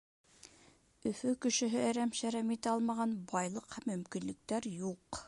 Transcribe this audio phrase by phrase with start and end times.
[1.09, 5.19] Өфө кешеһе әрәм-шәрәм итә алмаған байлыҡ һәм мөмкинлектәр юҡ.